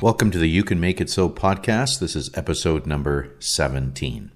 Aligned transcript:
Welcome 0.00 0.30
to 0.30 0.38
the 0.38 0.48
You 0.48 0.64
Can 0.64 0.80
Make 0.80 0.98
It 0.98 1.10
So 1.10 1.28
podcast. 1.28 2.00
This 2.00 2.16
is 2.16 2.30
episode 2.34 2.86
number 2.86 3.36
17. 3.38 4.30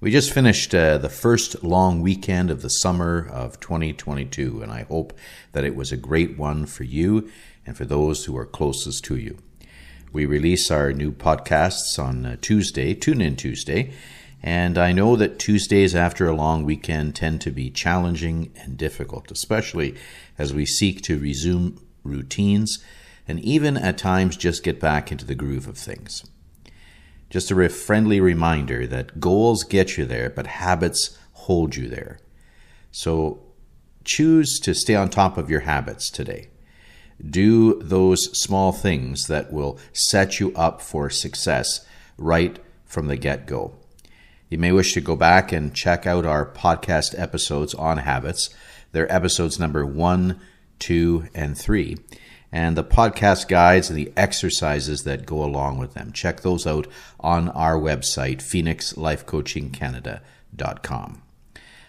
We 0.00 0.10
just 0.10 0.32
finished 0.32 0.74
uh, 0.74 0.98
the 0.98 1.08
first 1.08 1.62
long 1.62 2.02
weekend 2.02 2.50
of 2.50 2.60
the 2.60 2.68
summer 2.68 3.24
of 3.30 3.60
2022, 3.60 4.62
and 4.62 4.72
I 4.72 4.82
hope 4.82 5.16
that 5.52 5.62
it 5.62 5.76
was 5.76 5.92
a 5.92 5.96
great 5.96 6.36
one 6.36 6.66
for 6.66 6.82
you 6.82 7.30
and 7.64 7.76
for 7.76 7.84
those 7.84 8.24
who 8.24 8.36
are 8.36 8.44
closest 8.44 9.04
to 9.04 9.16
you. 9.16 9.38
We 10.12 10.26
release 10.26 10.72
our 10.72 10.92
new 10.92 11.12
podcasts 11.12 11.96
on 11.96 12.26
uh, 12.26 12.36
Tuesday, 12.40 12.94
Tune 12.94 13.20
In 13.20 13.36
Tuesday, 13.36 13.92
and 14.42 14.76
I 14.76 14.90
know 14.90 15.14
that 15.14 15.38
Tuesdays 15.38 15.94
after 15.94 16.26
a 16.26 16.34
long 16.34 16.64
weekend 16.64 17.14
tend 17.14 17.40
to 17.42 17.52
be 17.52 17.70
challenging 17.70 18.52
and 18.56 18.76
difficult, 18.76 19.30
especially 19.30 19.94
as 20.36 20.52
we 20.52 20.66
seek 20.66 21.00
to 21.02 21.20
resume 21.20 21.80
routines 22.02 22.82
and 23.26 23.40
even 23.40 23.76
at 23.76 23.98
times 23.98 24.36
just 24.36 24.62
get 24.62 24.80
back 24.80 25.10
into 25.10 25.24
the 25.24 25.34
groove 25.34 25.66
of 25.66 25.78
things. 25.78 26.24
Just 27.30 27.50
a 27.50 27.68
friendly 27.68 28.20
reminder 28.20 28.86
that 28.86 29.18
goals 29.18 29.64
get 29.64 29.96
you 29.96 30.04
there, 30.04 30.30
but 30.30 30.46
habits 30.46 31.18
hold 31.32 31.74
you 31.74 31.88
there. 31.88 32.18
So 32.92 33.42
choose 34.04 34.60
to 34.60 34.74
stay 34.74 34.94
on 34.94 35.08
top 35.08 35.36
of 35.36 35.50
your 35.50 35.60
habits 35.60 36.10
today. 36.10 36.48
Do 37.24 37.80
those 37.82 38.36
small 38.38 38.72
things 38.72 39.26
that 39.28 39.52
will 39.52 39.78
set 39.92 40.38
you 40.38 40.52
up 40.54 40.80
for 40.80 41.10
success 41.10 41.86
right 42.18 42.58
from 42.84 43.08
the 43.08 43.16
get 43.16 43.46
go. 43.46 43.74
You 44.50 44.58
may 44.58 44.72
wish 44.72 44.92
to 44.94 45.00
go 45.00 45.16
back 45.16 45.50
and 45.50 45.74
check 45.74 46.06
out 46.06 46.26
our 46.26 46.46
podcast 46.46 47.18
episodes 47.18 47.74
on 47.74 47.98
habits. 47.98 48.50
They're 48.92 49.12
episodes 49.12 49.58
number 49.58 49.84
one, 49.84 50.40
two, 50.78 51.26
and 51.34 51.56
three 51.58 51.96
and 52.54 52.74
the 52.76 52.84
podcast 52.84 53.48
guides 53.48 53.90
and 53.90 53.98
the 53.98 54.12
exercises 54.16 55.02
that 55.02 55.26
go 55.26 55.42
along 55.42 55.76
with 55.76 55.94
them. 55.94 56.12
Check 56.12 56.42
those 56.42 56.68
out 56.68 56.86
on 57.18 57.48
our 57.48 57.74
website, 57.74 58.36
phoenixlifecoachingcanada.com. 58.36 61.22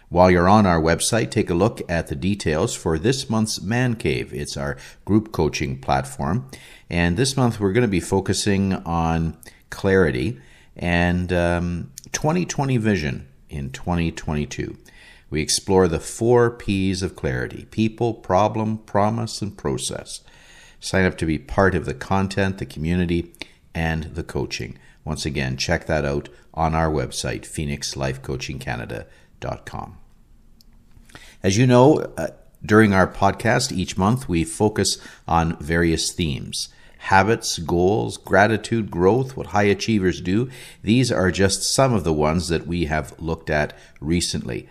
While 0.10 0.32
you're 0.32 0.50
on 0.50 0.66
our 0.66 0.82
website, 0.82 1.30
take 1.30 1.52
a 1.52 1.54
look 1.54 1.84
at 1.88 2.08
the 2.08 2.16
details 2.16 2.74
for 2.74 2.98
this 2.98 3.30
month's 3.30 3.62
Man 3.62 3.96
Cave. 3.96 4.34
It's 4.34 4.58
our 4.58 4.76
group 5.06 5.32
coaching 5.32 5.80
platform. 5.80 6.50
And 6.90 7.16
this 7.16 7.38
month 7.38 7.60
we're 7.60 7.72
going 7.72 7.84
to 7.84 7.88
be 7.88 8.00
focusing 8.00 8.74
on 8.74 9.38
clarity 9.70 10.40
and 10.76 11.32
um, 11.32 11.92
2020 12.12 12.78
vision 12.78 13.28
in 13.52 13.70
2022. 13.70 14.76
We 15.30 15.42
explore 15.42 15.88
the 15.88 16.00
four 16.00 16.50
P's 16.50 17.04
of 17.04 17.16
clarity 17.16 17.68
people, 17.70 18.16
problem, 18.16 18.80
promise, 18.80 19.44
and 19.44 19.56
process. 19.56 20.22
Sign 20.80 21.06
up 21.06 21.18
to 21.18 21.26
be 21.26 21.38
part 21.38 21.76
of 21.76 21.84
the 21.86 21.94
content, 21.94 22.58
the 22.58 22.66
community, 22.66 23.34
and 23.73 24.06
the 24.16 24.23
coaching. 24.23 24.78
Once 25.04 25.26
again, 25.26 25.58
check 25.58 25.86
that 25.86 26.06
out 26.06 26.30
on 26.54 26.76
our 26.76 26.90
website, 26.90 27.42
phoenixlifecoachingcanada.com. 27.42 29.98
As 31.44 31.58
you 31.58 31.68
know, 31.68 32.14
uh, 32.18 32.28
during 32.66 32.94
our 32.94 33.08
podcast 33.08 33.72
each 33.72 33.98
month, 33.98 34.28
we 34.28 34.44
focus 34.44 34.98
on 35.28 35.58
various 35.58 36.12
themes 36.12 36.70
habits, 36.98 37.59
goals, 37.59 38.18
gratitude, 38.18 38.90
growth, 38.90 39.38
what 39.38 39.47
high 39.47 39.63
achievers 39.63 40.22
do. 40.22 40.50
These 40.81 41.12
are 41.12 41.30
just 41.30 41.62
some 41.62 41.94
of 41.94 42.03
the 42.03 42.13
ones 42.13 42.47
that 42.47 42.66
we 42.66 42.86
have 42.86 43.13
looked 43.19 43.52
at 43.52 43.78
recently. 44.02 44.68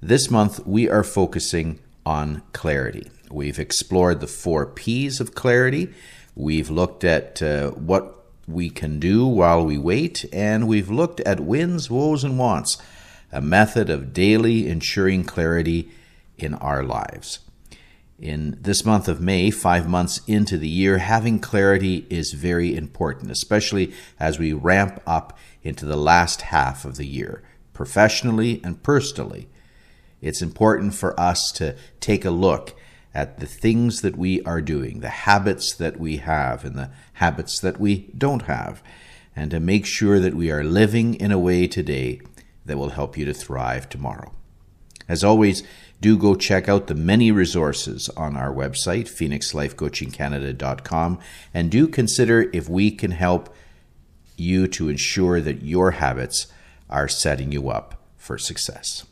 This 0.00 0.30
month, 0.30 0.66
we 0.66 0.88
are 0.88 1.04
focusing 1.04 1.78
on 2.06 2.40
clarity. 2.54 3.10
We've 3.30 3.58
explored 3.58 4.20
the 4.20 4.26
four 4.26 4.66
P's 4.66 5.20
of 5.20 5.34
clarity. 5.34 5.92
We've 6.34 6.68
looked 6.68 7.04
at 7.04 7.40
uh, 7.40 7.70
what 7.70 8.24
we 8.48 8.70
can 8.70 8.98
do 8.98 9.24
while 9.24 9.64
we 9.64 9.78
wait, 9.78 10.24
and 10.32 10.66
we've 10.66 10.90
looked 10.90 11.20
at 11.20 11.38
wins, 11.38 11.88
woes, 11.88 12.24
and 12.24 12.38
wants, 12.38 12.78
a 13.30 13.40
method 13.40 13.88
of 13.88 14.12
daily 14.12 14.68
ensuring 14.68 15.24
clarity 15.24 15.90
in 16.36 16.54
our 16.54 16.82
lives. 16.82 17.38
In 18.18 18.58
this 18.60 18.84
month 18.84 19.08
of 19.08 19.20
May, 19.20 19.50
five 19.50 19.88
months 19.88 20.20
into 20.26 20.58
the 20.58 20.68
year, 20.68 20.98
having 20.98 21.38
clarity 21.38 22.06
is 22.10 22.32
very 22.32 22.76
important, 22.76 23.30
especially 23.30 23.94
as 24.18 24.38
we 24.38 24.52
ramp 24.52 25.00
up 25.06 25.38
into 25.62 25.86
the 25.86 25.96
last 25.96 26.42
half 26.42 26.84
of 26.84 26.96
the 26.96 27.06
year, 27.06 27.42
professionally 27.72 28.60
and 28.64 28.82
personally. 28.82 29.48
It's 30.20 30.42
important 30.42 30.94
for 30.94 31.18
us 31.18 31.50
to 31.52 31.76
take 32.00 32.24
a 32.24 32.30
look 32.30 32.76
at 33.14 33.40
the 33.40 33.46
things 33.46 34.02
that 34.02 34.16
we 34.16 34.42
are 34.42 34.60
doing, 34.60 35.00
the 35.00 35.08
habits 35.08 35.74
that 35.74 35.98
we 35.98 36.18
have, 36.18 36.64
and 36.64 36.76
the 36.76 36.90
habits 37.14 37.58
that 37.60 37.80
we 37.80 38.10
don't 38.16 38.42
have, 38.42 38.82
and 39.34 39.50
to 39.50 39.58
make 39.60 39.86
sure 39.86 40.20
that 40.20 40.34
we 40.34 40.50
are 40.50 40.62
living 40.62 41.14
in 41.14 41.32
a 41.32 41.38
way 41.38 41.66
today 41.66 42.20
that 42.64 42.78
will 42.78 42.90
help 42.90 43.16
you 43.16 43.24
to 43.24 43.34
thrive 43.34 43.88
tomorrow. 43.88 44.32
As 45.08 45.24
always, 45.24 45.64
do 46.00 46.16
go 46.16 46.36
check 46.36 46.68
out 46.68 46.86
the 46.86 46.94
many 46.94 47.32
resources 47.32 48.08
on 48.10 48.36
our 48.36 48.52
website, 48.52 49.08
phoenixlifecoachingcanada.com, 49.08 51.18
and 51.52 51.70
do 51.70 51.88
consider 51.88 52.48
if 52.52 52.68
we 52.68 52.92
can 52.92 53.10
help 53.10 53.52
you 54.36 54.68
to 54.68 54.88
ensure 54.88 55.40
that 55.40 55.62
your 55.62 55.90
habits 55.92 56.46
are 56.88 57.08
setting 57.08 57.50
you 57.52 57.68
up 57.68 58.00
for 58.16 58.38
success. 58.38 59.04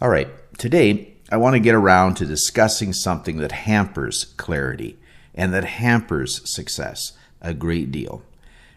All 0.00 0.08
right, 0.08 0.30
today 0.58 1.11
I 1.32 1.38
want 1.38 1.54
to 1.54 1.60
get 1.60 1.74
around 1.74 2.16
to 2.16 2.26
discussing 2.26 2.92
something 2.92 3.38
that 3.38 3.52
hampers 3.52 4.24
clarity 4.36 4.98
and 5.34 5.50
that 5.54 5.64
hampers 5.64 6.46
success 6.46 7.14
a 7.40 7.54
great 7.54 7.90
deal, 7.90 8.22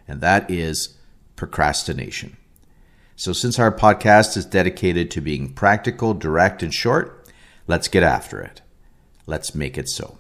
and 0.08 0.22
that 0.22 0.50
is 0.50 0.96
procrastination. 1.36 2.38
So, 3.18 3.34
since 3.34 3.60
our 3.60 3.74
podcast 3.74 4.38
is 4.38 4.46
dedicated 4.46 5.12
to 5.12 5.20
being 5.20 5.52
practical, 5.52 6.14
direct, 6.14 6.64
and 6.64 6.74
short, 6.74 7.28
let's 7.68 7.90
get 7.90 8.04
after 8.04 8.40
it. 8.40 8.62
Let's 9.26 9.54
make 9.54 9.78
it 9.78 9.90
so. 9.90 10.18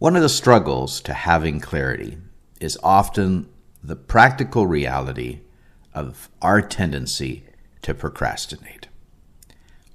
One 0.00 0.16
of 0.16 0.22
the 0.22 0.28
struggles 0.28 1.00
to 1.02 1.14
having 1.14 1.60
clarity 1.60 2.18
is 2.60 2.76
often 2.82 3.48
the 3.80 3.94
practical 3.94 4.66
reality 4.66 5.42
of 5.94 6.28
our 6.42 6.60
tendency 6.60 7.44
to 7.82 7.94
procrastinate 7.94 8.83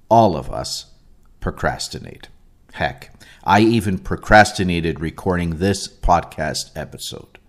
all 0.09 0.36
of 0.36 0.52
us 0.52 0.88
procrastinate. 1.40 2.28
Heck, 2.74 3.14
I 3.44 3.62
even 3.62 4.00
procrastinated 4.00 5.00
recording 5.00 5.58
this 5.58 5.88
podcast 5.88 6.72
episode. 6.75 7.40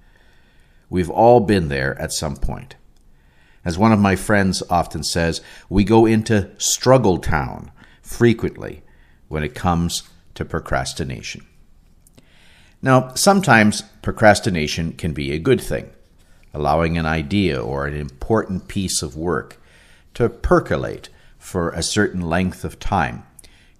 We've 0.88 1.10
all 1.10 1.40
been 1.40 1.68
there 1.68 2.00
at 2.00 2.12
some 2.12 2.36
point. 2.36 2.76
As 3.64 3.78
one 3.78 3.92
of 3.92 3.98
my 3.98 4.16
friends 4.16 4.62
often 4.70 5.02
says, 5.02 5.40
we 5.68 5.84
go 5.84 6.06
into 6.06 6.50
struggle 6.58 7.18
town 7.18 7.70
frequently 8.02 8.82
when 9.28 9.42
it 9.42 9.54
comes 9.54 10.08
to 10.34 10.44
procrastination. 10.44 11.46
Now, 12.82 13.12
sometimes 13.14 13.82
procrastination 14.02 14.92
can 14.92 15.12
be 15.12 15.32
a 15.32 15.38
good 15.38 15.60
thing, 15.60 15.90
allowing 16.54 16.96
an 16.96 17.06
idea 17.06 17.60
or 17.60 17.86
an 17.86 17.94
important 17.94 18.68
piece 18.68 19.02
of 19.02 19.16
work 19.16 19.60
to 20.14 20.28
percolate 20.28 21.10
for 21.40 21.70
a 21.70 21.82
certain 21.82 22.20
length 22.20 22.64
of 22.64 22.78
time 22.78 23.24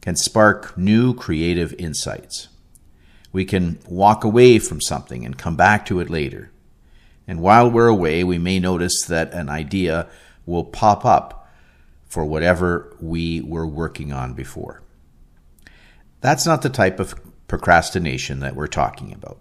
can 0.01 0.17
spark 0.17 0.77
new 0.77 1.15
creative 1.15 1.73
insights. 1.75 2.49
We 3.33 3.45
can 3.45 3.79
walk 3.87 4.25
away 4.25 4.59
from 4.59 4.81
something 4.81 5.25
and 5.25 5.39
come 5.39 5.55
back 5.55 5.87
to 5.87 6.01
it 6.01 6.11
later. 6.11 6.51
And 7.29 7.41
while 7.41 7.71
we're 7.71 7.87
away, 7.87 8.25
we 8.25 8.39
may 8.39 8.59
notice 8.59 9.05
that 9.05 9.33
an 9.33 9.49
idea 9.49 10.09
will 10.47 10.65
pop 10.65 11.05
up 11.05 11.49
for 12.09 12.25
whatever 12.25 12.97
we 12.99 13.41
were 13.43 13.67
working 13.67 14.13
on 14.13 14.33
before. 14.33 14.83
That's 16.21 16.47
not 16.47 16.63
the 16.63 16.71
type 16.71 16.99
of 16.99 17.15
procrastination 17.47 18.41
that 18.41 18.57
we're 18.57 18.67
talking 18.67 19.13
about. 19.13 19.39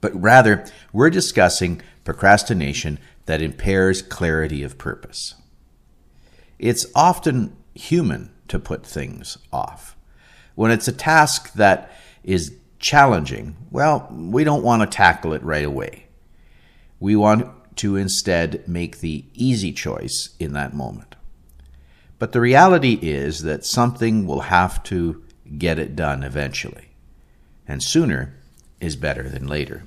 But 0.00 0.20
rather, 0.20 0.66
we're 0.92 1.10
discussing 1.10 1.82
procrastination 2.04 2.98
that 3.26 3.42
impairs 3.42 4.02
clarity 4.02 4.64
of 4.64 4.76
purpose. 4.76 5.34
It's 6.62 6.86
often 6.94 7.56
human 7.74 8.30
to 8.46 8.60
put 8.60 8.86
things 8.86 9.36
off. 9.52 9.96
When 10.54 10.70
it's 10.70 10.86
a 10.86 10.92
task 10.92 11.52
that 11.54 11.90
is 12.22 12.54
challenging, 12.78 13.56
well, 13.72 14.08
we 14.12 14.44
don't 14.44 14.62
want 14.62 14.82
to 14.82 14.96
tackle 14.96 15.32
it 15.32 15.42
right 15.42 15.64
away. 15.64 16.06
We 17.00 17.16
want 17.16 17.76
to 17.78 17.96
instead 17.96 18.68
make 18.68 19.00
the 19.00 19.24
easy 19.34 19.72
choice 19.72 20.36
in 20.38 20.52
that 20.52 20.72
moment. 20.72 21.16
But 22.20 22.30
the 22.30 22.40
reality 22.40 22.96
is 23.02 23.42
that 23.42 23.64
something 23.64 24.24
will 24.24 24.42
have 24.42 24.84
to 24.84 25.20
get 25.58 25.80
it 25.80 25.96
done 25.96 26.22
eventually, 26.22 26.90
and 27.66 27.82
sooner 27.82 28.36
is 28.80 28.94
better 28.94 29.28
than 29.28 29.48
later. 29.48 29.84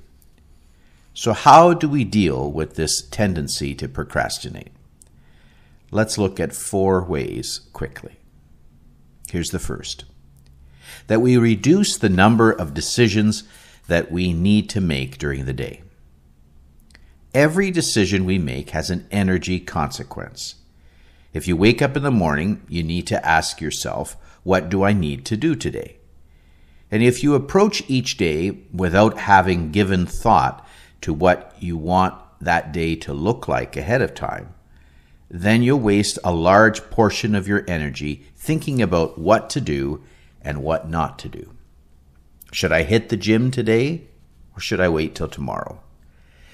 So, 1.14 1.32
how 1.32 1.74
do 1.74 1.88
we 1.88 2.04
deal 2.04 2.52
with 2.52 2.76
this 2.76 3.02
tendency 3.02 3.74
to 3.76 3.88
procrastinate? 3.88 4.75
Let's 5.96 6.18
look 6.18 6.42
at 6.42 6.52
four 6.52 7.06
ways 7.06 7.62
quickly. 7.72 8.18
Here's 9.30 9.52
the 9.52 9.60
first 9.60 10.04
that 11.08 11.22
we 11.22 11.38
reduce 11.38 11.98
the 11.98 12.10
number 12.10 12.52
of 12.52 12.74
decisions 12.74 13.46
that 13.88 14.12
we 14.12 14.34
need 14.34 14.70
to 14.72 14.82
make 14.82 15.18
during 15.18 15.46
the 15.46 15.54
day. 15.54 15.84
Every 17.34 17.72
decision 17.72 18.26
we 18.26 18.38
make 18.38 18.72
has 18.72 18.90
an 18.90 19.08
energy 19.10 19.58
consequence. 19.58 20.56
If 21.32 21.48
you 21.48 21.56
wake 21.56 21.82
up 21.82 21.96
in 21.96 22.04
the 22.04 22.12
morning, 22.12 22.66
you 22.68 22.84
need 22.84 23.08
to 23.08 23.26
ask 23.26 23.62
yourself, 23.62 24.18
what 24.44 24.68
do 24.68 24.84
I 24.84 24.92
need 24.92 25.24
to 25.28 25.38
do 25.38 25.56
today? 25.56 25.96
And 26.92 27.04
if 27.04 27.24
you 27.24 27.36
approach 27.36 27.82
each 27.88 28.18
day 28.18 28.66
without 28.74 29.20
having 29.20 29.72
given 29.72 30.06
thought 30.06 30.68
to 31.00 31.14
what 31.14 31.56
you 31.58 31.78
want 31.78 32.16
that 32.42 32.74
day 32.74 32.98
to 32.98 33.14
look 33.14 33.48
like 33.48 33.78
ahead 33.78 34.02
of 34.02 34.14
time, 34.14 34.56
then 35.42 35.62
you'll 35.62 35.80
waste 35.80 36.18
a 36.24 36.34
large 36.34 36.90
portion 36.90 37.36
of 37.36 37.48
your 37.48 37.66
energy 37.68 38.26
thinking 38.38 38.82
about 38.82 39.18
what 39.18 39.50
to 39.50 39.60
do 39.60 40.02
and 40.42 40.64
what 40.64 40.90
not 40.90 41.20
to 41.20 41.28
do. 41.28 41.54
Should 42.54 42.72
I 42.72 42.84
hit 42.84 43.10
the 43.10 43.18
gym 43.18 43.52
today 43.52 44.04
or 44.56 44.62
should 44.62 44.80
I 44.80 44.88
wait 44.88 45.14
till 45.14 45.28
tomorrow? 45.28 45.82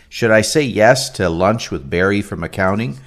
Should 0.10 0.32
I 0.32 0.42
say 0.42 0.64
yes 0.64 1.12
to 1.12 1.30
lunch 1.30 1.70
with 1.70 1.92
Barry 1.92 2.24
from 2.24 2.44
accounting 2.44 2.98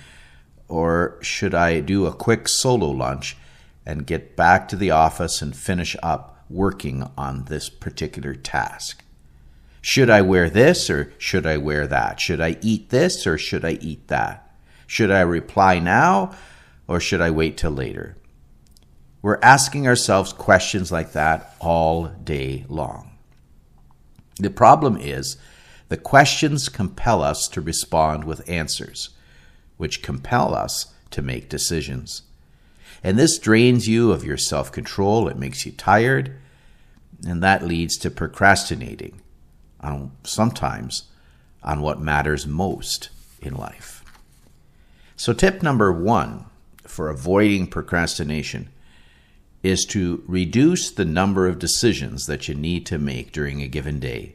or 0.69 1.19
should 1.23 1.55
I 1.55 1.81
do 1.81 2.07
a 2.07 2.15
quick 2.15 2.49
solo 2.49 2.91
lunch 2.91 3.37
and 3.85 4.07
get 4.07 4.37
back 4.37 4.69
to 4.69 4.77
the 4.77 4.93
office 4.93 5.43
and 5.43 5.57
finish 5.57 5.97
up 6.05 6.45
working 6.49 7.11
on 7.19 7.47
this 7.47 7.69
particular 7.69 8.35
task? 8.35 9.03
Should 9.81 10.09
I 10.09 10.23
wear 10.23 10.49
this 10.49 10.89
or 10.89 11.13
should 11.19 11.47
I 11.47 11.57
wear 11.57 11.89
that? 11.89 12.21
Should 12.21 12.41
I 12.41 12.59
eat 12.61 12.91
this 12.91 13.27
or 13.27 13.37
should 13.37 13.65
I 13.65 13.73
eat 13.81 14.07
that? 14.07 14.44
Should 14.87 15.11
I 15.11 15.21
reply 15.21 15.79
now 15.79 16.35
or 16.87 17.01
should 17.01 17.21
I 17.21 17.31
wait 17.31 17.57
till 17.57 17.71
later? 17.71 18.17
We're 19.23 19.41
asking 19.43 19.87
ourselves 19.87 20.33
questions 20.33 20.93
like 20.93 21.13
that 21.13 21.57
all 21.59 22.09
day 22.09 22.67
long. 22.69 23.13
The 24.37 24.51
problem 24.51 24.99
is 24.99 25.39
the 25.89 25.97
questions 25.97 26.69
compel 26.69 27.23
us 27.23 27.49
to 27.49 27.61
respond 27.61 28.25
with 28.25 28.49
answers, 28.49 29.11
which 29.77 30.03
compel 30.03 30.55
us 30.55 30.93
to 31.11 31.23
make 31.23 31.49
decisions. 31.49 32.23
And 33.03 33.19
this 33.19 33.39
drains 33.39 33.89
you 33.89 34.13
of 34.13 34.25
your 34.25 34.37
self 34.37 34.71
control, 34.73 35.29
it 35.29 35.39
makes 35.39 35.65
you 35.65 35.73
tired, 35.73 36.37
and 37.27 37.43
that 37.43 37.65
leads 37.65 37.97
to 37.99 38.11
procrastinating, 38.11 39.23
on, 39.81 40.13
sometimes 40.25 41.05
on 41.63 41.81
what 41.81 42.01
matters 42.01 42.47
most 42.47 43.09
in 43.41 43.55
life. 43.55 44.04
So, 45.17 45.33
tip 45.33 45.63
number 45.63 45.93
one 45.93 46.47
for 46.87 47.09
avoiding 47.09 47.67
procrastination 47.67 48.69
is 49.63 49.87
to 49.87 50.23
reduce 50.27 50.91
the 50.91 51.05
number 51.05 51.49
of 51.49 51.59
decisions 51.59 52.27
that 52.27 52.49
you 52.49 52.55
need 52.55 52.85
to 52.87 52.99
make 52.99 53.33
during 53.33 53.63
a 53.63 53.69
given 53.69 53.99
day 53.99 54.35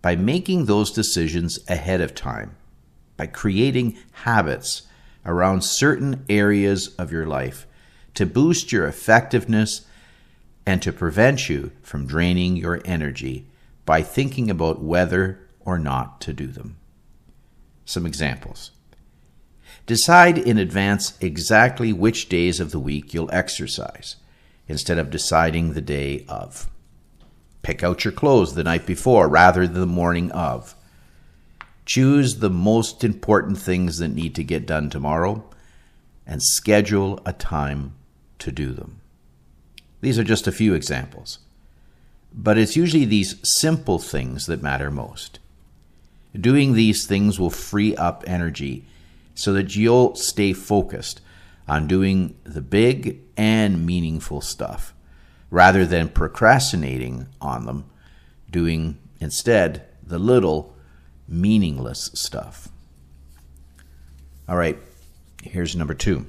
by 0.00 0.14
making 0.14 0.64
those 0.64 0.92
decisions 0.92 1.58
ahead 1.68 2.00
of 2.00 2.14
time, 2.14 2.54
by 3.16 3.26
creating 3.26 3.98
habits 4.12 4.82
around 5.26 5.62
certain 5.64 6.24
areas 6.28 6.94
of 6.96 7.10
your 7.10 7.26
life 7.26 7.66
to 8.14 8.24
boost 8.24 8.70
your 8.72 8.86
effectiveness 8.86 9.86
and 10.64 10.82
to 10.82 10.92
prevent 10.92 11.48
you 11.48 11.72
from 11.82 12.06
draining 12.06 12.56
your 12.56 12.80
energy 12.84 13.46
by 13.84 14.02
thinking 14.02 14.50
about 14.50 14.82
whether 14.82 15.40
or 15.60 15.78
not 15.78 16.20
to 16.20 16.32
do 16.32 16.46
them. 16.46 16.76
Some 17.84 18.06
examples. 18.06 18.70
Decide 19.88 20.36
in 20.36 20.58
advance 20.58 21.16
exactly 21.18 21.94
which 21.94 22.28
days 22.28 22.60
of 22.60 22.72
the 22.72 22.78
week 22.78 23.14
you'll 23.14 23.32
exercise 23.32 24.16
instead 24.68 24.98
of 24.98 25.08
deciding 25.08 25.72
the 25.72 25.80
day 25.80 26.26
of. 26.28 26.68
Pick 27.62 27.82
out 27.82 28.04
your 28.04 28.12
clothes 28.12 28.54
the 28.54 28.62
night 28.62 28.84
before 28.84 29.28
rather 29.28 29.66
than 29.66 29.80
the 29.80 29.86
morning 29.86 30.30
of. 30.32 30.74
Choose 31.86 32.40
the 32.40 32.50
most 32.50 33.02
important 33.02 33.56
things 33.56 33.96
that 33.96 34.08
need 34.08 34.34
to 34.34 34.44
get 34.44 34.66
done 34.66 34.90
tomorrow 34.90 35.42
and 36.26 36.42
schedule 36.42 37.18
a 37.24 37.32
time 37.32 37.94
to 38.40 38.52
do 38.52 38.72
them. 38.72 39.00
These 40.02 40.18
are 40.18 40.24
just 40.24 40.46
a 40.46 40.52
few 40.52 40.74
examples. 40.74 41.38
But 42.30 42.58
it's 42.58 42.76
usually 42.76 43.06
these 43.06 43.36
simple 43.42 43.98
things 43.98 44.44
that 44.48 44.62
matter 44.62 44.90
most. 44.90 45.38
Doing 46.38 46.74
these 46.74 47.06
things 47.06 47.40
will 47.40 47.48
free 47.48 47.96
up 47.96 48.22
energy 48.26 48.84
so 49.38 49.52
that 49.52 49.76
you'll 49.76 50.16
stay 50.16 50.52
focused 50.52 51.20
on 51.68 51.86
doing 51.86 52.36
the 52.42 52.60
big 52.60 53.20
and 53.36 53.86
meaningful 53.86 54.40
stuff 54.40 54.92
rather 55.48 55.86
than 55.86 56.08
procrastinating 56.08 57.28
on 57.40 57.64
them, 57.64 57.88
doing 58.50 58.98
instead 59.20 59.86
the 60.02 60.18
little 60.18 60.74
meaningless 61.28 62.10
stuff. 62.14 62.68
All 64.48 64.56
right, 64.56 64.76
here's 65.44 65.76
number 65.76 65.94
two. 65.94 66.26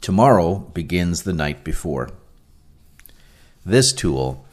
Tomorrow 0.00 0.58
begins 0.58 1.24
the 1.24 1.32
night 1.32 1.64
before. 1.64 2.10
This 3.66 3.92
tool 3.92 4.46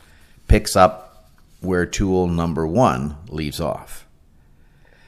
picks 0.48 0.76
up 0.76 1.30
where 1.62 1.86
tool 1.86 2.28
number 2.28 2.66
one 2.66 3.18
leaves 3.30 3.60
off. 3.62 4.05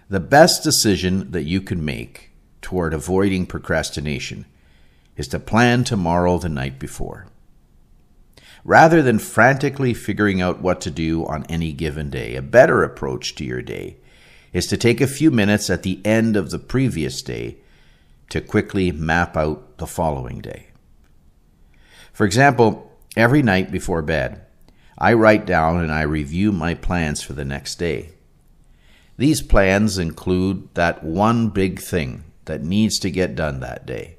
The 0.10 0.20
best 0.22 0.64
decision 0.64 1.32
that 1.32 1.44
you 1.44 1.60
can 1.60 1.84
make 1.84 2.32
toward 2.62 2.94
avoiding 2.94 3.46
procrastination 3.46 4.46
is 5.18 5.28
to 5.30 5.40
plan 5.40 5.84
tomorrow 5.84 6.38
the 6.38 6.48
night 6.48 6.80
before. 6.80 7.28
Rather 8.64 9.02
than 9.02 9.20
frantically 9.20 9.94
figuring 9.94 10.42
out 10.42 10.62
what 10.62 10.80
to 10.82 10.92
do 10.92 11.26
on 11.26 11.46
any 11.50 11.74
given 11.74 12.10
day, 12.10 12.36
a 12.36 12.42
better 12.42 12.84
approach 12.84 13.36
to 13.36 13.44
your 13.44 13.62
day 13.62 13.98
is 14.54 14.66
to 14.68 14.78
take 14.78 15.02
a 15.02 15.08
few 15.08 15.30
minutes 15.30 15.70
at 15.70 15.84
the 15.84 16.00
end 16.06 16.38
of 16.38 16.52
the 16.52 16.60
previous 16.60 17.22
day 17.22 17.58
to 18.30 18.40
quickly 18.40 18.92
map 18.92 19.36
out 19.36 19.78
the 19.78 19.88
following 19.88 20.40
day. 20.40 20.68
For 22.14 22.26
example, 22.26 22.92
every 23.16 23.42
night 23.42 23.72
before 23.72 24.02
bed, 24.02 24.42
I 24.98 25.14
write 25.14 25.46
down 25.46 25.82
and 25.82 25.92
I 25.92 26.02
review 26.02 26.52
my 26.52 26.74
plans 26.74 27.22
for 27.22 27.34
the 27.34 27.46
next 27.46 27.76
day. 27.76 28.14
These 29.18 29.42
plans 29.42 29.98
include 29.98 30.70
that 30.76 31.04
one 31.04 31.50
big 31.50 31.80
thing 31.80 32.24
that 32.46 32.64
needs 32.64 33.00
to 33.00 33.12
get 33.12 33.36
done 33.36 33.60
that 33.60 33.86
day. 33.86 34.18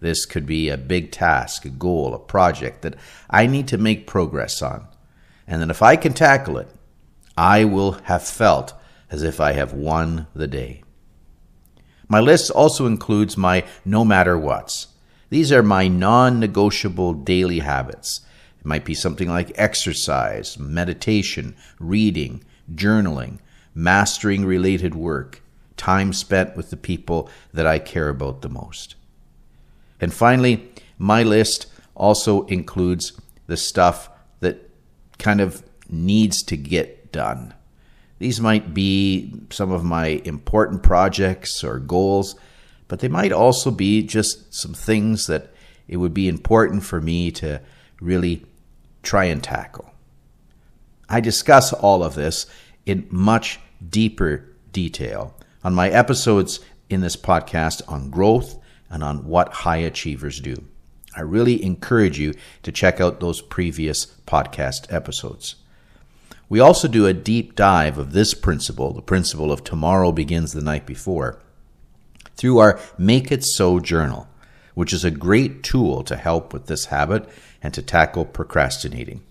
This 0.00 0.24
could 0.24 0.46
be 0.46 0.68
a 0.68 0.76
big 0.76 1.10
task, 1.10 1.64
a 1.64 1.70
goal, 1.70 2.14
a 2.14 2.18
project 2.18 2.82
that 2.82 2.96
I 3.28 3.46
need 3.46 3.68
to 3.68 3.78
make 3.78 4.06
progress 4.06 4.62
on. 4.62 4.86
And 5.46 5.60
then 5.60 5.70
if 5.70 5.82
I 5.82 5.96
can 5.96 6.12
tackle 6.12 6.58
it, 6.58 6.68
I 7.36 7.64
will 7.64 7.92
have 8.04 8.26
felt 8.26 8.74
as 9.10 9.22
if 9.22 9.40
I 9.40 9.52
have 9.52 9.72
won 9.72 10.26
the 10.34 10.46
day. 10.46 10.82
My 12.08 12.20
list 12.20 12.50
also 12.50 12.86
includes 12.86 13.36
my 13.36 13.64
no 13.84 14.04
matter 14.04 14.38
what's. 14.38 14.88
These 15.30 15.52
are 15.52 15.62
my 15.62 15.88
non 15.88 16.40
negotiable 16.40 17.14
daily 17.14 17.60
habits. 17.60 18.20
It 18.58 18.66
might 18.66 18.84
be 18.84 18.94
something 18.94 19.28
like 19.28 19.52
exercise, 19.54 20.58
meditation, 20.58 21.56
reading, 21.78 22.42
journaling, 22.74 23.38
mastering 23.74 24.44
related 24.44 24.94
work, 24.94 25.42
time 25.76 26.12
spent 26.12 26.56
with 26.56 26.70
the 26.70 26.76
people 26.76 27.28
that 27.52 27.66
I 27.66 27.78
care 27.78 28.08
about 28.08 28.42
the 28.42 28.48
most. 28.48 28.96
And 30.00 30.12
finally, 30.12 30.70
my 30.98 31.22
list 31.22 31.66
also 31.94 32.46
includes 32.46 33.18
the 33.46 33.56
stuff 33.56 34.10
that 34.40 34.70
kind 35.18 35.40
of 35.40 35.62
needs 35.88 36.42
to 36.44 36.56
get 36.56 37.12
done. 37.12 37.54
These 38.18 38.40
might 38.40 38.74
be 38.74 39.32
some 39.50 39.72
of 39.72 39.82
my 39.82 40.20
important 40.24 40.82
projects 40.82 41.64
or 41.64 41.78
goals, 41.78 42.36
but 42.86 43.00
they 43.00 43.08
might 43.08 43.32
also 43.32 43.70
be 43.70 44.02
just 44.02 44.52
some 44.52 44.74
things 44.74 45.26
that 45.26 45.54
it 45.88 45.96
would 45.96 46.14
be 46.14 46.28
important 46.28 46.84
for 46.84 47.00
me 47.00 47.30
to 47.32 47.60
really 48.00 48.44
try 49.02 49.24
and 49.24 49.42
tackle. 49.42 49.92
I 51.08 51.20
discuss 51.20 51.72
all 51.72 52.04
of 52.04 52.14
this 52.14 52.46
in 52.86 53.06
much 53.10 53.60
deeper 53.88 54.46
detail 54.72 55.34
on 55.62 55.74
my 55.74 55.88
episodes 55.88 56.60
in 56.88 57.00
this 57.00 57.16
podcast 57.16 57.82
on 57.88 58.10
growth 58.10 58.58
and 58.90 59.02
on 59.02 59.26
what 59.26 59.52
high 59.52 59.76
achievers 59.76 60.40
do. 60.40 60.64
I 61.16 61.22
really 61.22 61.62
encourage 61.64 62.18
you 62.18 62.34
to 62.62 62.72
check 62.72 63.00
out 63.00 63.20
those 63.20 63.40
previous 63.40 64.06
podcast 64.26 64.92
episodes. 64.92 65.56
We 66.48 66.60
also 66.60 66.88
do 66.88 67.06
a 67.06 67.12
deep 67.12 67.54
dive 67.54 67.98
of 67.98 68.12
this 68.12 68.34
principle, 68.34 68.92
the 68.92 69.02
principle 69.02 69.52
of 69.52 69.62
tomorrow 69.62 70.12
begins 70.12 70.52
the 70.52 70.60
night 70.60 70.86
before, 70.86 71.38
through 72.36 72.58
our 72.58 72.80
Make 72.98 73.30
It 73.30 73.44
So 73.44 73.78
journal, 73.78 74.28
which 74.74 74.92
is 74.92 75.04
a 75.04 75.10
great 75.10 75.62
tool 75.62 76.02
to 76.04 76.16
help 76.16 76.52
with 76.52 76.66
this 76.66 76.86
habit 76.86 77.28
and 77.62 77.72
to 77.74 77.82
tackle 77.82 78.24
procrastinating 78.24 79.22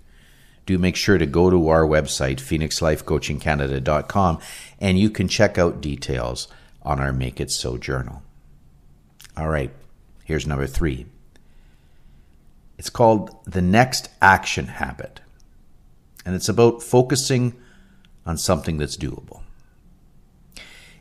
do 0.70 0.78
make 0.78 0.96
sure 0.96 1.18
to 1.18 1.26
go 1.26 1.50
to 1.50 1.70
our 1.70 1.82
website, 1.82 2.36
phoenixlifecoachingcanada.com, 2.36 4.40
and 4.80 5.00
you 5.00 5.10
can 5.10 5.28
check 5.28 5.58
out 5.58 5.82
details 5.82 6.48
on 6.84 7.00
our 7.00 7.12
Make 7.12 7.42
It 7.42 7.50
So 7.50 7.76
journal. 7.76 8.22
All 9.36 9.50
right, 9.50 9.72
here's 10.26 10.46
number 10.46 10.68
three. 10.68 11.08
It's 12.78 12.92
called 12.92 13.36
The 13.46 13.64
Next 13.64 14.10
Action 14.22 14.68
Habit. 14.68 15.22
And 16.24 16.36
it's 16.36 16.50
about 16.50 16.84
focusing 16.84 17.56
on 18.28 18.38
something 18.38 18.78
that's 18.78 18.96
doable. 18.96 19.42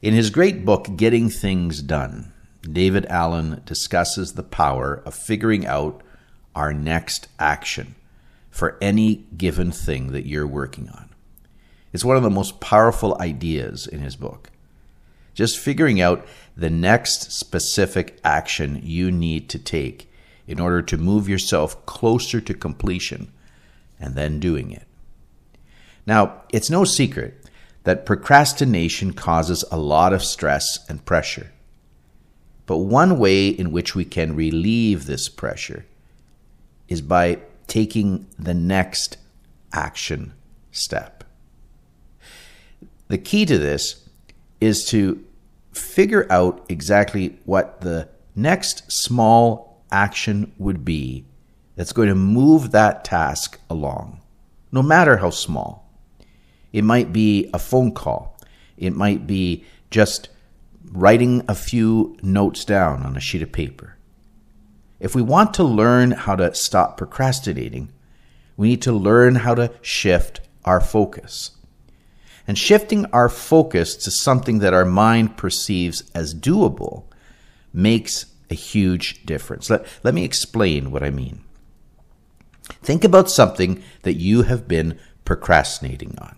In 0.01 0.15
his 0.15 0.31
great 0.31 0.65
book, 0.65 0.89
Getting 0.97 1.29
Things 1.29 1.83
Done, 1.83 2.33
David 2.63 3.05
Allen 3.11 3.61
discusses 3.67 4.33
the 4.33 4.43
power 4.43 5.03
of 5.05 5.15
figuring 5.15 5.67
out 5.67 6.03
our 6.55 6.73
next 6.73 7.29
action 7.39 7.97
for 8.50 8.78
any 8.81 9.26
given 9.37 9.71
thing 9.71 10.12
that 10.12 10.26
you're 10.26 10.47
working 10.47 10.88
on. 10.88 11.11
It's 11.93 12.05
one 12.05 12.17
of 12.17 12.23
the 12.23 12.31
most 12.31 12.61
powerful 12.61 13.17
ideas 13.21 13.87
in 13.87 14.00
his 14.00 14.17
book. 14.17 14.50
Just 15.35 15.59
figuring 15.59 16.00
out 16.00 16.26
the 16.57 16.71
next 16.71 17.33
specific 17.33 18.19
action 18.25 18.81
you 18.83 19.11
need 19.12 19.49
to 19.50 19.59
take 19.59 20.11
in 20.47 20.59
order 20.59 20.83
to 20.83 20.97
move 20.97 21.28
yourself 21.28 21.87
closer 21.87 22.40
to 22.40 22.55
completion 22.55 23.31
and 24.00 24.14
then 24.14 24.40
doing 24.40 24.71
it. 24.71 24.87
Now, 26.07 26.43
it's 26.52 26.71
no 26.71 26.85
secret 26.85 27.49
that 27.85 28.07
procrastination 28.07 29.12
causes 29.12 29.64
a 29.71 29.78
lot 29.78 30.12
of 30.12 30.25
stress 30.25 30.78
and 30.88 31.05
pressure. 31.05 31.52
But 32.67 32.78
one 32.78 33.19
way 33.19 33.49
in 33.49 33.73
which 33.73 33.95
we 33.95 34.05
can 34.05 34.37
relieve 34.37 35.07
this 35.07 35.28
pressure 35.28 35.87
is 36.88 37.00
by 37.00 37.38
taking 37.69 38.27
the 38.39 38.55
next 38.55 39.19
action 39.73 40.33
step. 40.73 41.23
The 43.07 43.19
key 43.19 43.47
to 43.47 43.57
this 43.57 44.09
is 44.61 44.85
to 44.87 45.25
figure 45.73 46.27
out 46.31 46.67
exactly 46.69 47.39
what 47.45 47.81
the 47.81 48.09
next 48.35 48.91
small 48.91 49.83
action 49.91 50.53
would 50.59 50.85
be 50.85 51.25
that's 51.77 51.93
going 51.93 52.09
to 52.09 52.15
move 52.15 52.73
that 52.73 53.05
task 53.05 53.61
along, 53.71 54.21
no 54.73 54.83
matter 54.83 55.19
how 55.19 55.31
small. 55.31 55.89
It 56.73 56.83
might 56.83 57.13
be 57.13 57.49
a 57.55 57.59
phone 57.59 57.93
call, 57.93 58.37
it 58.77 58.95
might 58.95 59.27
be 59.27 59.65
just 59.91 60.29
writing 60.91 61.43
a 61.49 61.55
few 61.55 62.17
notes 62.23 62.65
down 62.65 63.03
on 63.03 63.17
a 63.17 63.21
sheet 63.21 63.43
of 63.43 63.53
paper. 63.53 63.98
If 65.00 65.14
we 65.14 65.23
want 65.23 65.55
to 65.55 65.64
learn 65.64 66.11
how 66.12 66.37
to 66.37 66.55
stop 66.55 66.97
procrastinating, 66.97 67.93
we 68.57 68.69
need 68.69 68.83
to 68.83 68.93
learn 68.93 69.37
how 69.37 69.55
to 69.55 69.73
shift 69.81 70.40
our 70.64 70.81
focus. 70.81 71.52
And 72.47 72.59
shifting 72.59 73.07
our 73.07 73.28
focus 73.28 73.95
to 73.97 74.11
something 74.11 74.59
that 74.61 74.75
our 74.75 74.85
mind 74.85 75.37
perceives 75.37 76.11
as 76.14 76.35
doable 76.35 77.05
makes 77.73 78.26
a 78.50 78.55
huge 78.55 79.25
difference. 79.25 79.69
Let, 79.69 79.87
let 80.02 80.14
me 80.14 80.25
explain 80.25 80.90
what 80.90 81.02
I 81.02 81.11
mean. 81.11 81.45
Think 82.83 83.05
about 83.05 83.31
something 83.31 83.83
that 84.02 84.14
you 84.14 84.43
have 84.43 84.67
been 84.67 84.99
procrastinating 85.25 86.17
on, 86.19 86.37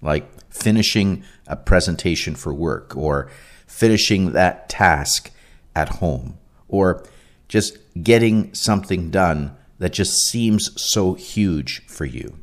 like 0.00 0.28
finishing 0.50 1.24
a 1.46 1.56
presentation 1.56 2.34
for 2.34 2.52
work, 2.52 2.96
or 2.96 3.30
finishing 3.66 4.32
that 4.32 4.68
task 4.68 5.30
at 5.76 5.88
home, 5.90 6.38
or 6.68 7.04
just 7.48 7.78
getting 8.02 8.52
something 8.54 9.10
done 9.10 9.56
that 9.78 9.92
just 9.92 10.14
seems 10.28 10.70
so 10.80 11.14
huge 11.14 11.86
for 11.86 12.04
you. 12.04 12.38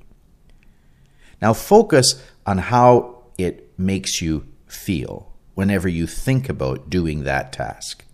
Now, 1.41 1.53
focus 1.53 2.23
on 2.45 2.59
how 2.59 3.23
it 3.37 3.77
makes 3.77 4.21
you 4.21 4.45
feel 4.67 5.31
whenever 5.55 5.89
you 5.89 6.07
think 6.07 6.49
about 6.49 6.89
doing 6.89 7.23
that 7.23 7.51
task. 7.51 8.05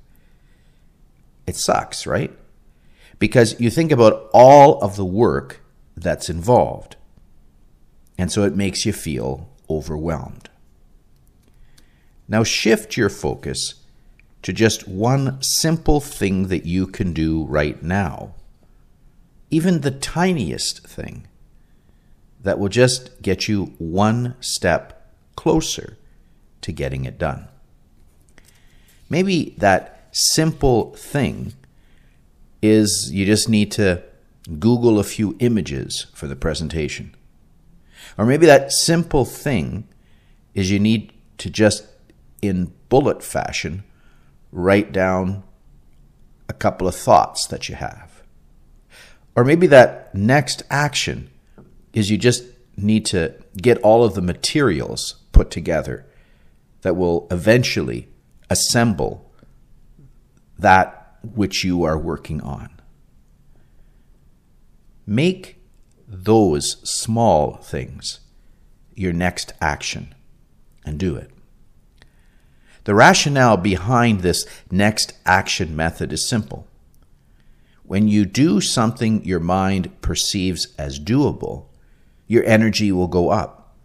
It 1.46 1.56
sucks, 1.56 2.08
right? 2.08 2.32
Because 3.20 3.60
you 3.60 3.70
think 3.70 3.92
about 3.92 4.30
all 4.34 4.80
of 4.82 4.96
the 4.96 5.06
work 5.06 5.62
that's 5.96 6.30
involved. 6.30 6.96
And 8.18 8.32
so 8.32 8.44
it 8.44 8.56
makes 8.56 8.86
you 8.86 8.94
feel 8.94 9.50
overwhelmed. 9.70 10.50
Now 12.28 12.44
shift 12.44 12.98
your 12.98 13.10
focus 13.10 13.76
to 14.48 14.54
just 14.54 14.88
one 14.88 15.38
simple 15.42 16.00
thing 16.00 16.48
that 16.48 16.66
you 16.66 16.88
can 16.88 17.12
do 17.12 17.44
right 17.48 17.84
now. 17.84 18.34
Even 19.52 19.82
the 19.82 19.92
tiniest 19.92 20.88
thing 20.88 21.28
that 22.44 22.58
will 22.58 22.70
just 22.70 23.22
get 23.22 23.50
you 23.50 23.66
one 23.78 24.34
step 24.40 25.12
closer 25.36 25.98
to 26.62 26.72
getting 26.72 27.04
it 27.04 27.20
done. 27.20 27.50
Maybe 29.10 29.54
that 29.58 30.08
simple 30.14 30.96
thing 30.96 31.52
is 32.62 33.12
you 33.12 33.26
just 33.26 33.50
need 33.50 33.70
to 33.74 34.02
Google 34.60 34.98
a 34.98 35.04
few 35.04 35.36
images 35.40 36.06
for 36.14 36.28
the 36.28 36.38
presentation. 36.38 37.14
Or 38.18 38.26
maybe 38.26 38.46
that 38.46 38.72
simple 38.72 39.26
thing 39.26 39.90
is 40.54 40.72
you 40.72 40.80
need 40.80 41.12
to 41.40 41.50
just, 41.50 41.86
in 42.42 42.72
bullet 42.88 43.22
fashion, 43.22 43.84
write 44.52 44.92
down 44.92 45.44
a 46.50 46.54
couple 46.54 46.88
of 46.88 46.96
thoughts 46.96 47.48
that 47.48 47.70
you 47.70 47.76
have. 47.76 48.24
Or 49.36 49.44
maybe 49.44 49.68
that 49.68 50.14
next 50.16 50.64
action 50.70 51.30
is 51.94 52.10
you 52.10 52.18
just 52.18 52.44
need 52.76 53.06
to 53.08 53.36
get 53.56 53.78
all 53.80 54.04
of 54.04 54.14
the 54.14 54.22
materials 54.22 55.16
put 55.32 55.52
together 55.52 56.06
that 56.82 56.96
will 56.96 57.28
eventually 57.32 58.08
assemble 58.50 59.32
that 60.58 61.18
which 61.24 61.64
you 61.64 61.84
are 61.84 61.98
working 61.98 62.42
on. 62.42 62.70
Make 65.06 65.58
those 66.08 66.78
small 66.90 67.58
things 67.58 68.20
your 68.96 69.14
next 69.14 69.54
action 69.62 70.16
and 70.86 70.98
do 70.98 71.16
it. 71.16 71.30
The 72.88 72.96
rationale 72.96 73.58
behind 73.58 74.22
this 74.22 74.46
next 74.72 75.12
action 75.26 75.76
method 75.76 76.14
is 76.14 76.26
simple. 76.26 76.70
When 77.84 78.08
you 78.08 78.24
do 78.24 78.62
something 78.62 79.26
your 79.26 79.42
mind 79.42 80.00
perceives 80.00 80.74
as 80.78 80.98
doable, 80.98 81.66
your 82.28 82.46
energy 82.46 82.94
will 82.94 83.10
go 83.10 83.30
up. 83.30 83.76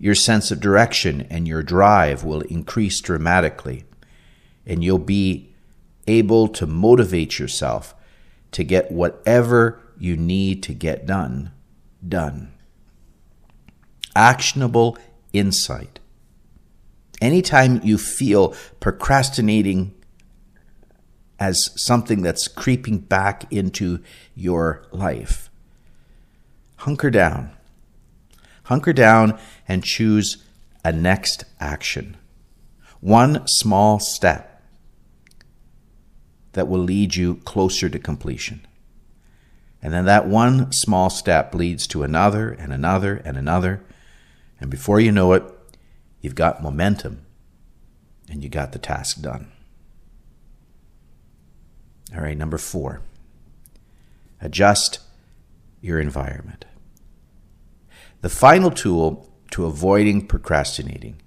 Your 0.00 0.16
sense 0.16 0.50
of 0.50 0.58
direction 0.58 1.28
and 1.30 1.46
your 1.46 1.62
drive 1.62 2.24
will 2.24 2.40
increase 2.40 3.00
dramatically, 3.00 3.84
and 4.66 4.82
you'll 4.82 4.98
be 4.98 5.54
able 6.08 6.48
to 6.48 6.66
motivate 6.66 7.38
yourself 7.38 7.94
to 8.50 8.64
get 8.64 8.90
whatever 8.90 9.80
you 9.96 10.16
need 10.16 10.60
to 10.64 10.74
get 10.74 11.06
done, 11.06 11.52
done. 12.04 12.52
Actionable 14.16 14.98
insight 15.32 15.93
anytime 17.20 17.80
you 17.82 17.98
feel 17.98 18.54
procrastinating 18.80 19.94
as 21.38 21.70
something 21.76 22.22
that's 22.22 22.48
creeping 22.48 22.98
back 22.98 23.52
into 23.52 24.00
your 24.34 24.86
life, 24.92 25.50
hunker 26.76 27.10
down. 27.10 27.50
Hunker 28.64 28.92
down 28.92 29.38
and 29.68 29.84
choose 29.84 30.42
a 30.84 30.92
next 30.92 31.44
action. 31.60 32.16
One 33.00 33.46
small 33.46 33.98
step 33.98 34.62
that 36.52 36.68
will 36.68 36.80
lead 36.80 37.14
you 37.14 37.36
closer 37.44 37.88
to 37.90 37.98
completion. 37.98 38.66
And 39.82 39.92
then 39.92 40.06
that 40.06 40.26
one 40.26 40.72
small 40.72 41.10
step 41.10 41.54
leads 41.54 41.86
to 41.88 42.02
another 42.02 42.50
and 42.50 42.72
another 42.72 43.16
and 43.16 43.36
another. 43.36 43.84
And 44.58 44.70
before 44.70 44.98
you 44.98 45.12
know 45.12 45.34
it, 45.34 45.44
You've 46.24 46.34
got 46.34 46.62
momentum 46.62 47.26
and 48.30 48.42
you 48.42 48.48
got 48.48 48.72
the 48.72 48.78
task 48.78 49.20
done. 49.20 49.52
All 52.14 52.22
right, 52.22 52.38
number 52.38 52.56
four, 52.56 53.02
adjust 54.40 55.00
your 55.82 56.00
environment. 56.00 56.64
The 58.22 58.30
final 58.30 58.70
tool 58.70 59.34
to 59.50 59.66
avoiding 59.66 60.26
procrastinating 60.26 61.20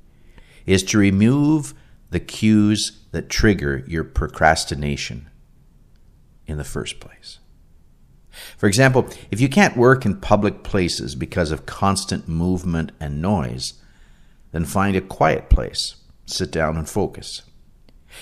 is 0.66 0.82
to 0.86 0.98
remove 0.98 1.76
the 2.10 2.20
cues 2.20 3.04
that 3.12 3.30
trigger 3.30 3.84
your 3.86 4.04
procrastination 4.04 5.30
in 6.48 6.58
the 6.58 6.64
first 6.64 7.00
place. 7.00 7.38
For 8.58 8.66
example, 8.66 9.08
if 9.30 9.40
you 9.40 9.48
can't 9.48 9.78
work 9.78 10.08
in 10.08 10.20
public 10.20 10.64
places 10.64 11.14
because 11.14 11.52
of 11.52 11.68
constant 11.68 12.28
movement 12.28 12.94
and 13.00 13.22
noise, 13.22 13.76
then 14.52 14.66
find 14.66 14.96
a 14.96 15.02
quiet 15.02 15.50
place, 15.50 15.96
sit 16.26 16.52
down 16.52 16.78
and 16.78 16.90
focus. 16.90 17.44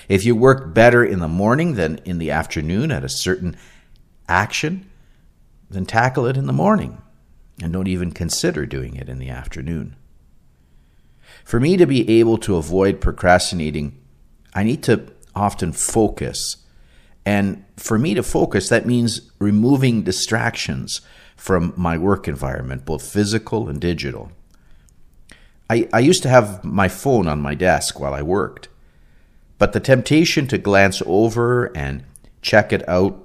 If 0.10 0.26
you 0.26 0.36
work 0.36 0.74
better 0.74 1.04
in 1.04 1.20
the 1.20 1.28
morning 1.28 1.76
than 1.76 2.00
in 2.06 2.18
the 2.18 2.32
afternoon 2.32 2.92
at 2.92 3.04
a 3.04 3.10
certain 3.10 3.56
action, 4.28 4.90
then 5.70 5.86
tackle 5.86 6.26
it 6.26 6.38
in 6.38 6.48
the 6.48 6.54
morning 6.54 7.02
and 7.62 7.72
don't 7.72 7.88
even 7.88 8.12
consider 8.12 8.66
doing 8.66 8.96
it 8.96 9.08
in 9.08 9.20
the 9.20 9.30
afternoon. 9.30 9.96
For 11.44 11.60
me 11.60 11.78
to 11.78 11.86
be 11.86 12.20
able 12.20 12.38
to 12.40 12.58
avoid 12.58 13.00
procrastinating, 13.00 13.98
I 14.54 14.64
need 14.64 14.84
to 14.84 15.14
often 15.36 15.72
focus 15.72 16.58
And 17.26 17.66
for 17.76 17.98
me 17.98 18.14
to 18.14 18.24
focus, 18.24 18.70
that 18.70 18.86
means 18.86 19.32
removing 19.40 20.04
distractions 20.04 21.02
from 21.36 21.74
my 21.76 21.98
work 21.98 22.28
environment, 22.28 22.86
both 22.86 23.12
physical 23.12 23.68
and 23.68 23.82
digital. 23.82 24.32
I, 25.70 25.88
I 25.92 26.00
used 26.00 26.24
to 26.24 26.30
have 26.30 26.64
my 26.64 26.88
phone 26.88 27.28
on 27.28 27.42
my 27.42 27.56
desk 27.56 28.00
while 28.00 28.14
I 28.14 28.22
worked, 28.22 28.70
but 29.58 29.74
the 29.74 29.80
temptation 29.80 30.48
to 30.48 30.58
glance 30.58 31.02
over 31.06 31.76
and 31.76 32.04
check 32.42 32.72
it 32.72 32.88
out 32.88 33.22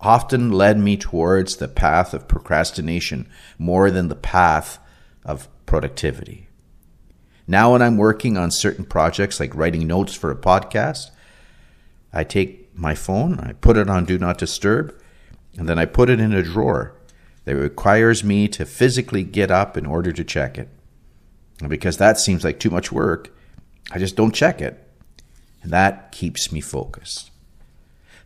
often 0.00 0.52
led 0.52 0.78
me 0.78 0.96
towards 0.96 1.56
the 1.56 1.68
path 1.68 2.14
of 2.14 2.28
procrastination 2.28 3.28
more 3.58 3.90
than 3.90 4.08
the 4.08 4.14
path 4.14 4.78
of 5.24 5.48
productivity. 5.66 6.48
Now, 7.46 7.72
when 7.72 7.82
I'm 7.82 7.96
working 7.96 8.36
on 8.36 8.50
certain 8.50 8.84
projects 8.84 9.40
like 9.40 9.54
writing 9.54 9.86
notes 9.86 10.14
for 10.14 10.30
a 10.30 10.36
podcast, 10.36 11.10
I 12.12 12.22
take 12.24 12.68
my 12.76 12.94
phone, 12.94 13.40
I 13.40 13.54
put 13.54 13.76
it 13.76 13.88
on 13.88 14.04
Do 14.04 14.18
Not 14.18 14.38
Disturb, 14.38 14.94
and 15.56 15.68
then 15.68 15.78
I 15.78 15.86
put 15.86 16.10
it 16.10 16.20
in 16.20 16.32
a 16.32 16.42
drawer 16.42 16.94
that 17.44 17.56
requires 17.56 18.22
me 18.22 18.46
to 18.48 18.66
physically 18.66 19.24
get 19.24 19.50
up 19.50 19.76
in 19.76 19.86
order 19.86 20.12
to 20.12 20.24
check 20.24 20.58
it. 20.58 20.68
Because 21.66 21.96
that 21.96 22.18
seems 22.18 22.44
like 22.44 22.60
too 22.60 22.70
much 22.70 22.92
work, 22.92 23.34
I 23.90 23.98
just 23.98 24.16
don't 24.16 24.34
check 24.34 24.60
it. 24.60 24.84
And 25.62 25.72
that 25.72 26.12
keeps 26.12 26.52
me 26.52 26.60
focused. 26.60 27.30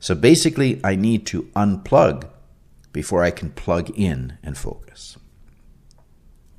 So 0.01 0.15
basically, 0.15 0.81
I 0.85 0.97
need 0.97 1.27
to 1.27 1.45
unplug 1.57 2.29
before 2.93 3.23
I 3.23 3.31
can 3.31 3.51
plug 3.51 3.91
in 3.99 4.39
and 4.43 4.59
focus. 4.59 5.17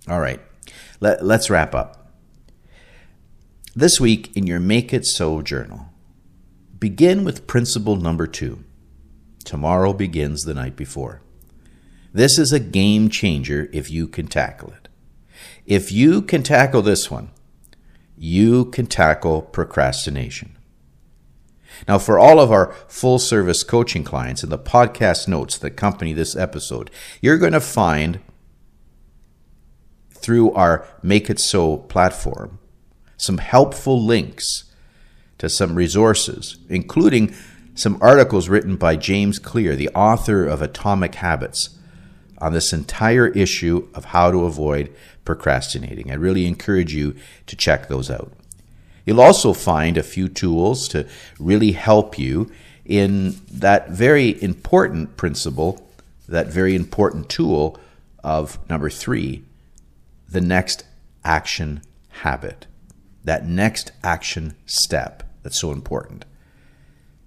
All 0.08 0.20
right, 0.20 0.42
let, 1.00 1.22
us 1.22 1.50
wrap 1.50 1.75
up. 1.75 2.12
This 3.75 4.00
week 4.00 4.36
in 4.36 4.48
your 4.48 4.60
Make 4.60 4.94
It 4.94 5.06
So 5.06 5.42
journal, 5.42 5.89
begin 6.80 7.24
with 7.24 7.48
principle 7.48 7.96
number 7.96 8.27
two 8.27 8.63
tomorrow 9.44 9.94
begins 9.94 10.44
the 10.44 10.53
night 10.53 10.75
before. 10.75 11.22
This 12.13 12.38
is 12.38 12.53
a 12.53 12.60
game 12.60 13.10
changer 13.10 13.70
if 13.74 13.92
you 13.92 14.08
can 14.08 14.27
tackle 14.27 14.70
it. 14.70 14.83
If 15.66 15.92
you 15.92 16.22
can 16.22 16.44
tackle 16.44 16.82
this 16.82 17.10
one, 17.10 17.32
you 18.18 18.66
can 18.66 18.86
tackle 18.86 19.42
procrastination. 19.42 20.58
Now, 21.88 21.98
for 21.98 22.20
all 22.20 22.40
of 22.40 22.52
our 22.52 22.74
full 22.88 23.20
service 23.20 23.64
coaching 23.64 24.04
clients 24.04 24.44
in 24.44 24.50
the 24.50 24.58
podcast 24.58 25.28
notes 25.28 25.58
that 25.58 25.74
accompany 25.74 26.14
this 26.14 26.36
episode, 26.36 26.92
you're 27.22 27.38
going 27.38 27.54
to 27.54 27.60
find 27.60 28.20
through 30.12 30.52
our 30.54 30.88
Make 31.02 31.30
It 31.30 31.40
So 31.40 31.78
platform 31.78 32.60
some 33.18 33.38
helpful 33.38 34.02
links 34.04 34.66
to 35.38 35.50
some 35.50 35.76
resources, 35.76 36.58
including 36.70 37.34
some 37.76 37.98
articles 38.02 38.50
written 38.50 38.76
by 38.76 38.96
James 38.96 39.40
Clear, 39.40 39.76
the 39.76 39.90
author 39.90 40.46
of 40.46 40.62
Atomic 40.62 41.16
Habits, 41.16 41.78
on 42.44 42.52
this 42.52 42.74
entire 42.74 43.28
issue 43.30 43.88
of 43.96 44.04
how 44.06 44.30
to 44.30 44.44
avoid 44.44 44.94
procrastinating. 45.24 46.12
I 46.12 46.16
really 46.16 46.46
encourage 46.46 46.94
you 46.94 47.16
to 47.48 47.56
check 47.56 47.88
those 47.88 48.12
out. 48.12 48.34
You'll 49.06 49.22
also 49.22 49.54
find 49.54 49.98
a 49.98 50.04
few 50.04 50.28
tools 50.28 50.90
to 50.90 51.08
really 51.40 51.72
help 51.72 52.20
you 52.20 52.52
in 52.84 53.40
that 53.50 53.92
very 53.92 54.42
important 54.44 55.16
principle, 55.16 55.88
that 56.28 56.48
very 56.48 56.76
important 56.76 57.30
tool 57.30 57.80
of 58.26 58.60
number 58.70 58.89
three, 58.89 59.44
the 60.28 60.41
next 60.41 60.84
action 61.24 61.82
habit, 62.10 62.67
that 63.24 63.48
next 63.48 63.94
action 64.04 64.56
step 64.65 65.24
that's 65.44 65.60
so 65.60 65.72
important. 65.72 66.26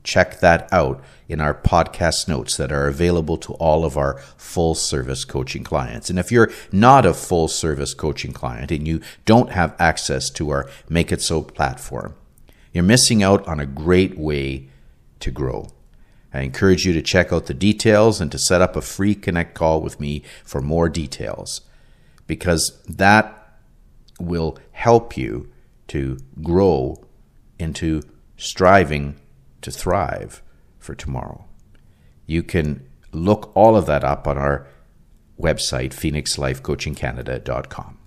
Check 0.06 0.38
that 0.38 0.72
out 0.72 1.02
in 1.28 1.40
our 1.40 1.52
podcast 1.52 2.28
notes 2.28 2.56
that 2.56 2.70
are 2.70 2.86
available 2.86 3.36
to 3.38 3.52
all 3.54 3.84
of 3.84 3.96
our 3.96 4.18
full 4.36 4.76
service 4.76 5.24
coaching 5.24 5.64
clients. 5.64 6.08
And 6.08 6.16
if 6.16 6.30
you're 6.30 6.52
not 6.70 7.04
a 7.04 7.12
full 7.12 7.48
service 7.48 7.92
coaching 7.92 8.32
client 8.32 8.70
and 8.70 8.86
you 8.86 9.00
don't 9.24 9.50
have 9.50 9.74
access 9.80 10.30
to 10.30 10.50
our 10.50 10.70
Make 10.88 11.10
It 11.10 11.20
So 11.20 11.42
platform, 11.42 12.14
you're 12.72 12.84
missing 12.84 13.24
out 13.24 13.46
on 13.48 13.58
a 13.58 13.66
great 13.66 14.16
way 14.16 14.68
to 15.18 15.32
grow. 15.32 15.70
I 16.32 16.42
encourage 16.42 16.86
you 16.86 16.92
to 16.92 17.02
check 17.02 17.32
out 17.32 17.46
the 17.46 17.54
details 17.54 18.20
and 18.20 18.30
to 18.30 18.38
set 18.38 18.62
up 18.62 18.76
a 18.76 18.82
free 18.82 19.16
connect 19.16 19.54
call 19.54 19.82
with 19.82 19.98
me 19.98 20.22
for 20.44 20.60
more 20.60 20.88
details 20.88 21.62
because 22.28 22.80
that 22.88 23.58
will 24.20 24.56
help 24.70 25.16
you 25.16 25.50
to 25.88 26.18
grow 26.42 27.02
into 27.58 28.02
striving 28.36 29.16
to 29.66 29.70
thrive 29.72 30.42
for 30.78 30.94
tomorrow. 30.94 31.44
You 32.24 32.42
can 32.44 32.88
look 33.10 33.50
all 33.56 33.76
of 33.76 33.86
that 33.86 34.04
up 34.04 34.28
on 34.28 34.38
our 34.38 34.68
website, 35.40 35.90
phoenixlifecoachingcanada.com. 35.90 37.98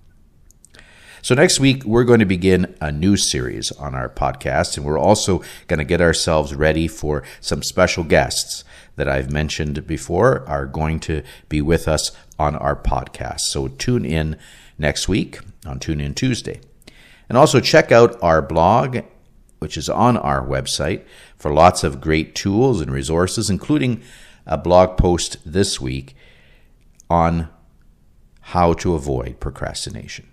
So, 1.21 1.35
next 1.35 1.59
week, 1.59 1.83
we're 1.83 2.05
going 2.05 2.21
to 2.21 2.25
begin 2.25 2.77
a 2.79 2.93
new 2.93 3.17
series 3.17 3.73
on 3.73 3.93
our 3.93 4.07
podcast, 4.07 4.77
and 4.77 4.85
we're 4.85 4.97
also 4.97 5.43
going 5.67 5.79
to 5.79 5.83
get 5.83 5.99
ourselves 5.99 6.55
ready 6.55 6.87
for 6.87 7.23
some 7.41 7.61
special 7.61 8.05
guests 8.05 8.63
that 8.95 9.09
I've 9.09 9.29
mentioned 9.29 9.85
before 9.85 10.47
are 10.47 10.65
going 10.65 11.01
to 11.01 11.23
be 11.49 11.61
with 11.61 11.89
us 11.89 12.13
on 12.39 12.55
our 12.55 12.77
podcast. 12.77 13.41
So, 13.41 13.67
tune 13.67 14.05
in 14.05 14.37
next 14.77 15.09
week 15.09 15.39
on 15.65 15.79
Tune 15.79 15.99
In 15.99 16.13
Tuesday. 16.13 16.61
And 17.27 17.37
also 17.37 17.59
check 17.59 17.91
out 17.91 18.17
our 18.23 18.41
blog 18.41 18.99
which 19.59 19.77
is 19.77 19.89
on 19.89 20.17
our 20.17 20.45
website 20.45 21.03
for 21.37 21.53
lots 21.53 21.83
of 21.83 22.01
great 22.01 22.33
tools 22.33 22.81
and 22.81 22.91
resources, 22.91 23.49
including 23.49 24.01
a 24.45 24.57
blog 24.57 24.97
post 24.97 25.37
this 25.45 25.79
week 25.79 26.15
on 27.09 27.49
how 28.41 28.73
to 28.73 28.95
avoid 28.95 29.39
procrastination. 29.39 30.27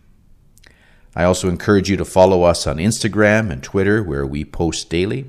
I 1.14 1.24
also 1.24 1.48
encourage 1.48 1.90
you 1.90 1.96
to 1.96 2.04
follow 2.04 2.42
us 2.42 2.66
on 2.66 2.76
Instagram 2.76 3.50
and 3.50 3.62
Twitter, 3.62 4.02
where 4.02 4.26
we 4.26 4.44
post 4.44 4.90
daily. 4.90 5.26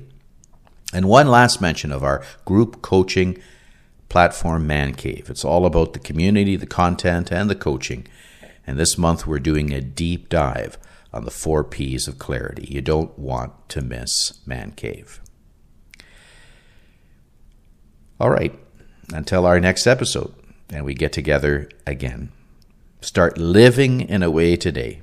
And 0.92 1.08
one 1.08 1.28
last 1.28 1.60
mention 1.60 1.92
of 1.92 2.02
our 2.02 2.24
group 2.44 2.82
coaching 2.82 3.38
platform, 4.08 4.66
Man 4.66 4.94
Cave. 4.94 5.28
It's 5.28 5.44
all 5.44 5.66
about 5.66 5.92
the 5.92 5.98
community, 5.98 6.56
the 6.56 6.66
content, 6.66 7.30
and 7.30 7.50
the 7.50 7.54
coaching. 7.54 8.06
And 8.66 8.78
this 8.78 8.96
month 8.96 9.26
we're 9.26 9.38
doing 9.38 9.72
a 9.72 9.80
deep 9.80 10.28
dive 10.28 10.78
on 11.12 11.24
the 11.24 11.30
four 11.30 11.64
P's 11.64 12.06
of 12.06 12.18
clarity. 12.18 12.66
You 12.70 12.80
don't 12.80 13.18
want 13.18 13.68
to 13.70 13.80
miss 13.80 14.40
Man 14.46 14.72
Cave. 14.72 15.20
All 18.20 18.30
right, 18.30 18.58
until 19.12 19.46
our 19.46 19.60
next 19.60 19.86
episode, 19.86 20.34
and 20.70 20.84
we 20.84 20.94
get 20.94 21.12
together 21.12 21.68
again. 21.86 22.30
Start 23.00 23.38
living 23.38 24.00
in 24.00 24.22
a 24.22 24.30
way 24.30 24.56
today 24.56 25.02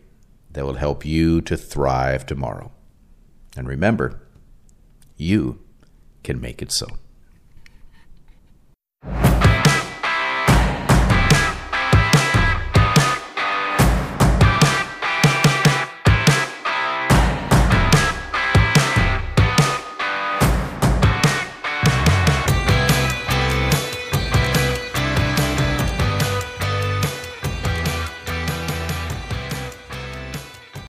that 0.52 0.65
will 0.65 0.76
help 0.76 1.06
you 1.06 1.41
to 1.41 1.56
thrive 1.56 2.26
tomorrow. 2.26 2.72
And 3.56 3.68
remember, 3.68 4.22
you 5.15 5.60
can 6.24 6.41
make 6.41 6.62
it 6.62 6.72
so. 6.72 6.88